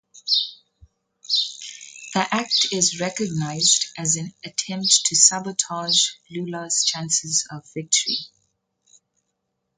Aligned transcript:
The 2.15 2.27
act 2.33 2.69
is 2.71 2.99
recognized 2.99 3.85
as 3.99 4.15
an 4.15 4.33
attempt 4.43 5.03
to 5.05 5.15
sabotage 5.15 6.07
Lula's 6.31 6.83
chances 6.83 7.45
of 7.51 7.69
victory. 7.75 8.17